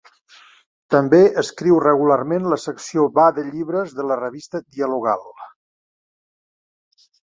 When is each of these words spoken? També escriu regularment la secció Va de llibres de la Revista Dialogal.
També 0.93 1.19
escriu 1.41 1.75
regularment 1.83 2.49
la 2.53 2.59
secció 2.63 3.05
Va 3.19 3.25
de 3.35 3.43
llibres 3.51 3.93
de 3.99 4.07
la 4.13 4.19
Revista 4.23 4.63
Dialogal. 4.79 5.29